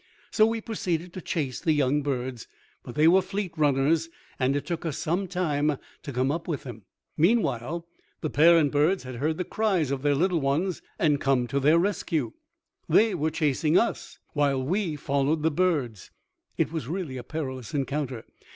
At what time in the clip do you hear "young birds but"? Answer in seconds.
1.73-2.95